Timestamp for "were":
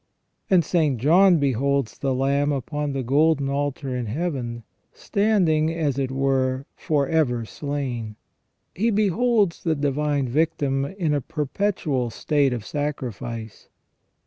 6.09-6.65